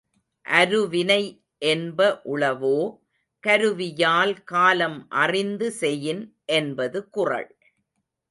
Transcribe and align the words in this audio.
அருவினை 0.45 1.23
என்ப 1.61 2.21
உளவோ 2.25 2.77
கருவியால் 3.43 4.43
காலம் 4.43 4.97
அறிந்து 5.15 5.67
செயின் 5.79 6.23
என்பது 6.51 7.09
குறள். 7.09 7.49